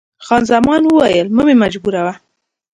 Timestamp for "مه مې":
1.35-1.55